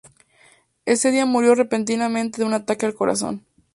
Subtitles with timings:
[0.87, 3.45] Ese día murió repentinamente de un ataque al corazón.